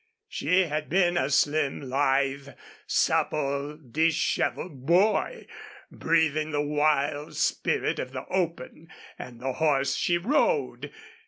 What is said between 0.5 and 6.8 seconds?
had been a slim, lithe, supple, disheveled boy, breathing the